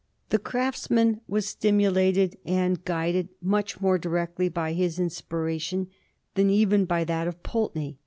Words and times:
The 0.29 0.39
Craftsman 0.39 1.21
was 1.27 1.47
stimulated 1.47 2.35
and 2.43 2.83
guided 2.83 3.29
much 3.39 3.79
more 3.81 3.99
directly 3.99 4.49
by 4.49 4.73
his 4.73 4.97
inspiration 4.99 5.89
than 6.33 6.49
even 6.49 6.85
by 6.85 7.03
that 7.03 7.27
of 7.27 7.43
Pulteney. 7.43 7.99